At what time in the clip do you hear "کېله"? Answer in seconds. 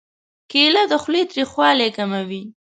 0.51-0.83